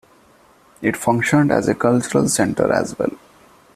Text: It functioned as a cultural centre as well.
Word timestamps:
It 0.81 0.97
functioned 0.97 1.51
as 1.51 1.67
a 1.67 1.75
cultural 1.75 2.27
centre 2.27 2.73
as 2.73 2.97
well. 2.97 3.15